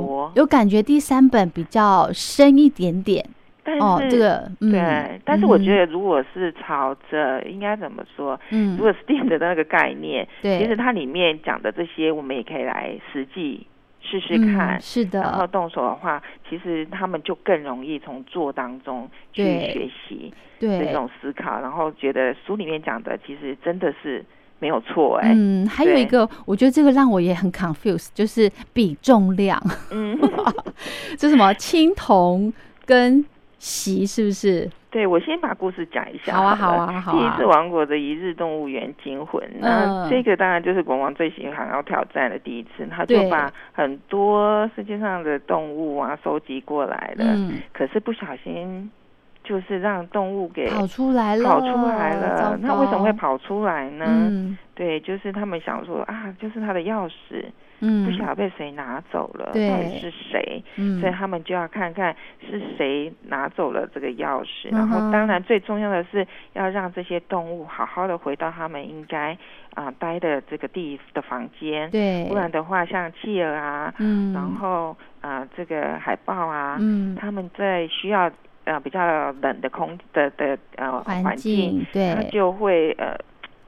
[0.00, 0.32] 有。
[0.36, 3.24] 有感觉第三本比较深一点点，
[3.62, 13.66] 但是这个对，但是我觉得如果是朝着应该怎么说，嗯，如果 STEAM 的那个概念，对，其实它里面讲的这些，我们也可以来实际
[14.00, 24.24] 试试看，是的，然后动手的话，其实他们就更容易从做当中去学习，对这种思考，然后觉得书里面讲的其实真的是。
[24.60, 30.16] 没有错哎，嗯，还有一个，我觉得这个让我也很 confused，就是比重量，嗯，
[31.18, 32.52] 这什么青铜
[32.84, 33.24] 跟
[33.58, 34.70] 锡是不是？
[34.90, 36.34] 对，我先把故事讲一下。
[36.34, 37.16] 好啊，好啊，好啊。
[37.16, 48.90] 第一次王国的一日动物园惊魂，那这个当然就是国王最喜欢要挑战的第一次，他就把很多世界上的动物啊收集过来了，嗯，可是不小心。
[49.42, 52.58] 就是让动物给跑出来了，跑出来了。
[52.60, 54.56] 那为什么会跑出来呢？
[54.74, 57.44] 对，就是他们想说啊，就是他的钥匙，
[57.80, 60.62] 嗯，不晓得被谁拿走了，到底是谁？
[61.00, 64.70] 所以他们就要看看是谁拿走了这个钥匙。
[64.70, 69.36] 然后，当然最重要的是要让这些动物好好的回到他们应该
[69.74, 71.90] 啊待的这个地的房间。
[71.90, 78.30] 对，不然的话，像企鹅啊，嗯，然后啊这个海豹啊，嗯，他们在需要。
[78.64, 83.16] 呃，比较冷的空的的呃环境，对，它就会呃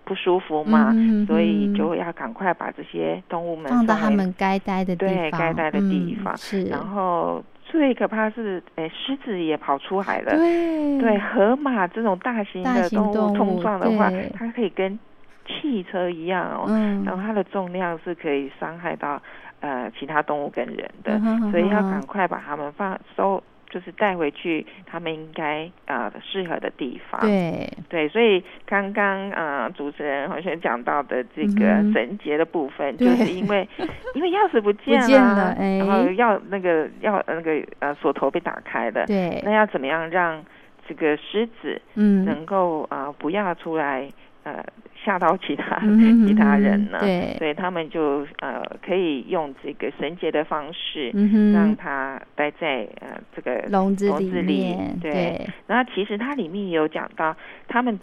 [0.05, 0.93] 不舒服嘛，
[1.27, 6.37] 所以就要赶快把这些动物们放到他们该待的地方，对，该待的地方。
[6.37, 10.37] 是，然后最可怕是，哎，狮子也跑出海了。
[10.37, 14.99] 对，对，河马这种大型的动物冲撞的话，它可以跟
[15.47, 16.67] 汽车一样哦，
[17.05, 19.21] 然后它的重量是可以伤害到
[19.61, 21.19] 呃其他动物跟人的，
[21.51, 23.43] 所以要赶快把它们放收。
[23.73, 27.19] 就是带回去他们应该呃适合的地方。
[27.23, 27.67] 对。
[27.89, 33.67] 对，所以刚刚呃主持人好像讲到的这个绳结的部分，就是因为
[34.15, 40.45] 因为钥匙不见了，然后要那个要那个呃锁头被打开了，对，那要怎么样让
[40.87, 42.25] 这个狮子嗯。
[42.25, 44.09] 能够啊不要出来
[44.45, 44.63] 呃。
[45.05, 45.79] 吓到其他
[46.27, 46.99] 其他人呢？
[47.01, 51.11] 对，所以他们就呃可以用这个绳结的方式，
[51.53, 54.11] 让它待在呃这个笼子
[54.43, 54.77] 里。
[55.01, 57.37] 对，然后其实它里面也有讲到
[57.69, 57.99] 他们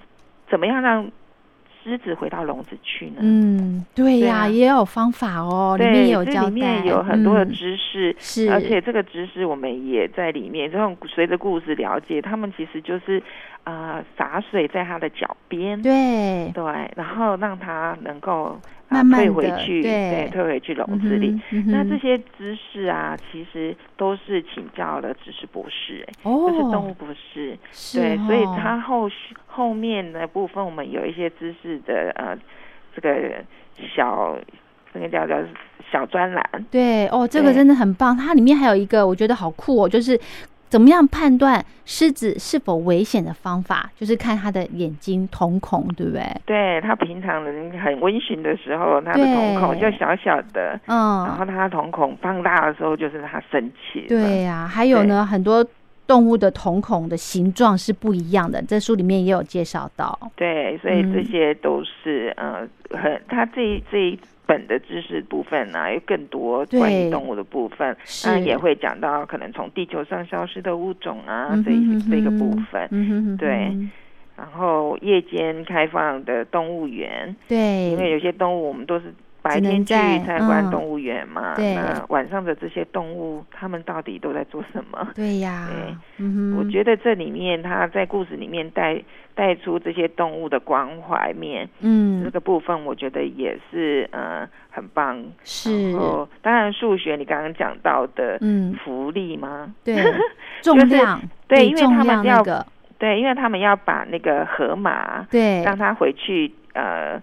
[0.49, 1.09] 怎么样让。
[1.83, 3.17] 狮子回到笼子去呢？
[3.19, 5.75] 嗯，对呀，也有方法哦。
[5.79, 10.69] 里面有这里面有很多的知识，是，而且这个知识我们也在里面。
[10.69, 13.21] 这种随着故事了解，他们其实就是
[13.63, 18.59] 啊洒水在他的脚边，对对，然后让他能够。
[18.89, 21.39] 慢慢退回去，对，退回去笼子里。
[21.67, 27.57] 那这些知识啊，其实都是请教了知识博士，哎，就是动物博士，
[27.93, 29.15] 对，所以他后续
[29.45, 32.37] 后面的部分，我们有一些知识的呃，
[32.95, 33.43] 这个
[33.95, 34.37] 小
[34.93, 35.35] 那个叫叫
[35.91, 36.65] 小专栏。
[36.69, 38.17] 对，哦，这个真的很棒。
[38.17, 40.19] 它里面还有一个我觉得好酷哦，就是。
[40.69, 46.23] 怎么样判断狮子是否危险的方法，就是看它的眼睛瞳孔，对不对？
[46.45, 54.05] 对，它平常人很温驯的时候，它的瞳孔就小小的，嗯，然后它瞳孔放大的时候，就是它生气。
[54.07, 55.65] 对呀，还有呢，很多
[56.05, 60.17] 动物的瞳孔的形状是不一样的，在书里面也有介绍到。
[60.35, 64.17] 对，所以这些都是呃，很它这这。
[64.49, 67.95] 本的知识部分呢，有更多关于动物的部分，
[68.25, 71.71] 那也会讲到可能从地球上消失的物种啊，这
[72.09, 73.71] 这个部分，对。
[74.35, 79.13] 然后夜间开放的动物园，对，因为有些动物我们都是。
[79.41, 79.93] 白天去
[80.25, 85.07] 参观动物园嘛，那晚上的这些动物，他们到底都在做什么？
[85.15, 86.25] 对呀，对，
[86.57, 89.01] 我觉得这里面他在故事里面带
[89.33, 95.23] 带出这些动物的关怀面，嗯，这个部分我觉得也是呃很棒。
[95.43, 95.93] 是，
[96.41, 99.73] 当然数学你刚刚讲到的，嗯，浮力吗？
[99.85, 99.95] 对，
[100.61, 102.65] 重量，对，因为他们要，个，
[102.97, 107.21] 对，因为他们要把那个河马，对，让它回去，呃。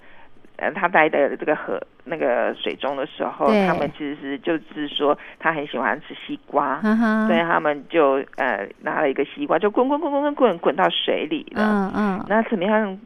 [0.56, 6.80] 呃，他待的这个河那个水中的时候，他们其实就是说他很喜欢吃西瓜，
[7.26, 11.62] 所以他们就呃拿了一个西瓜，就滚滚滚滚滚滚滚到水里了。
[11.62, 12.98] 嗯嗯，那怎么样？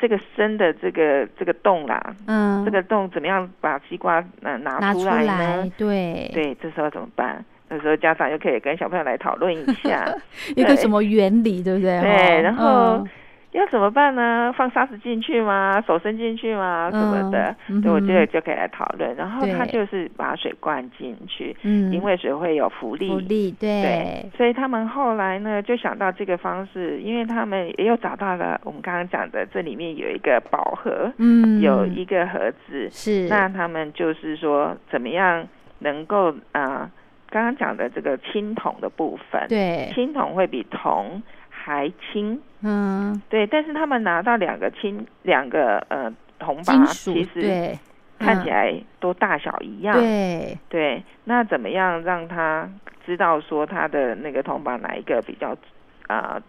[0.00, 5.72] 这个深的这个这个洞啦，嗯，这个洞怎么样把西瓜呃拿出来呢？
[5.78, 7.44] 对对，这时候怎么办？
[7.68, 10.12] 那时候家长又可以跟小朋友来讨论一下
[10.56, 12.00] 一个什么原理，对不对？
[12.00, 13.06] 对，然后。
[13.52, 14.52] 要怎么办呢？
[14.56, 15.82] 放沙子进去吗？
[15.86, 16.90] 手伸进去吗？
[16.90, 17.54] 什么的？
[17.82, 19.14] 对，我觉得就可以来讨论。
[19.14, 24.26] 然后他就是把水灌进去，嗯，因为水会有浮力，浮力对。
[24.36, 33.28] 所以他们后来呢，就想到这个方式，因为他们也有找到了我们刚刚讲的，这里面有一个宝盒，嗯，有一个盒子，是。
[33.28, 35.46] 那他们就是说，怎么样
[35.80, 36.90] 能够啊？
[37.28, 41.22] 刚刚讲的这个青铜的部分，对，青铜会比铜。
[41.64, 47.78] 还轻，嗯，对，但是他们拿到两个轻两个呃铜把，其实
[48.18, 51.02] 看起来都大小一样，对对。
[51.22, 52.68] 那怎么样让他
[53.06, 55.56] 知道说他的那个铜把哪一个比较
[56.08, 56.42] 啊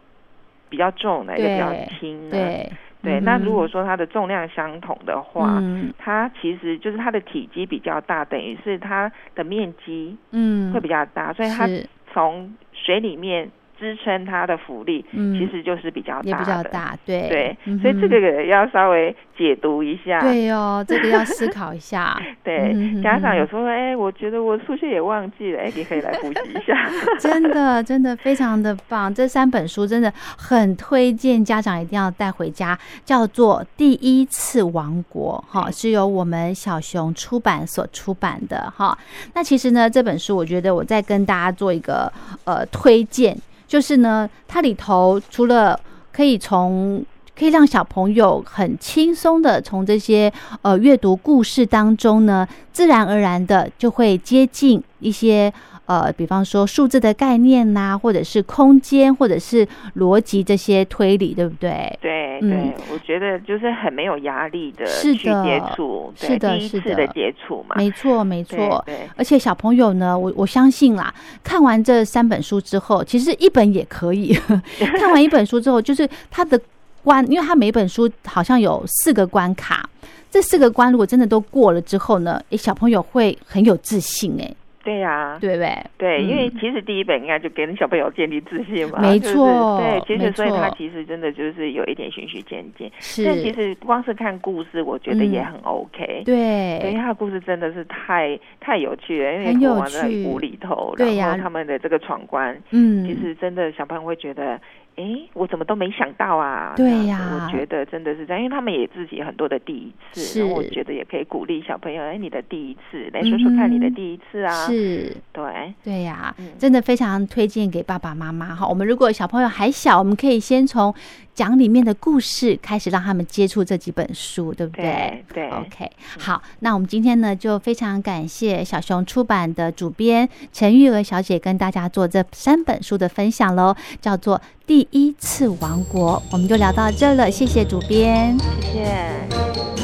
[0.67, 2.31] 比较重，哪一个比较轻呢？
[2.31, 2.71] 对
[3.03, 3.19] 对。
[3.19, 5.61] 那如果说它的重量相同的话，
[5.99, 11.69] 它其实就是它的体积比较大，等于是它的面积嗯会比较大，所以它
[12.11, 13.51] 从水里面。
[13.83, 17.27] 支撑它的浮力，嗯，其实就是比较大也比较大，对。
[17.27, 22.73] 对，所以这个要稍微解读一下，对哦，这个要思考一下， 对，
[23.03, 26.87] 家长有时候哎，我觉得我数学也忘记了，哎，你可以来复习一下，
[27.19, 38.97] 真的真的非常的棒，这三本书真的很推荐家长一定要带回家，叫做《第一次王国》哈，是由我们小熊出版所出版的哈。
[39.33, 42.09] 那其实呢，这本书我觉得我再跟大家做一个
[42.45, 43.35] 呃推荐。
[43.67, 45.79] 就是呢，它里头除了
[46.11, 47.03] 可以从
[47.37, 55.51] 可以让小朋友很轻松的从这些呃阅读故事当中呢，自然而然的就会接近一些
[55.85, 59.67] 呃，比方说数字的概念呐，或者是空间，或者是
[59.97, 61.97] 逻辑这些推理，对不对？
[62.01, 68.81] 对对，我觉得就是很没有压力的去接触，是的，第一次的接触嘛，没错没错。
[68.85, 71.13] 对，而且小朋友呢，我我相信啦，
[71.43, 74.33] 看完这三本书之后，其实一本也可以。
[74.99, 76.59] 看完一本书之后，就是他的
[77.03, 79.89] 关，因为他每本书好像有四个关卡。
[80.31, 84.55] 这四个关如果真的都过了之后呢，诶，小朋友会很有自信诶。
[84.83, 85.85] 对呀，对不对？
[85.97, 88.99] 对，因为其实第一本应该就给小朋友建立自信嘛。
[88.99, 92.91] 没错，对，其实所以他其实真的就是有一点循序渐进。
[92.99, 96.23] 是，但其实光是看故事，我觉得也很 OK。
[96.25, 104.59] 对，因为他的故事真的是太太有趣了，因为国王的无厘头，对呀，他们的这个闯关，嗯，其实真的小朋友会觉得。
[104.95, 106.73] 哎，我怎么都没想到啊！
[106.75, 114.67] 对呀，我觉得真的是这样，因为他们也自己很多的第一次，我觉得也可以鼓励小朋友，哎，你的第一次，来说说看你的第一次啊！
[114.67, 118.67] 是，对，对呀，真的非常推荐给爸爸妈妈哈。
[118.67, 120.93] 我们如果小朋友还小，我们可以先从。
[121.33, 125.25] 讲里面的故事，开始让他们接触这几本书，对不对？
[125.33, 125.89] 对，OK，
[126.19, 139.82] 好，那我们今天呢，就非常感谢小熊出版的主编陈玉娥小姐跟大家做这三本书的分享喽，叫做《第一次王国》，我们就聊到这了，谢谢主编，谢谢。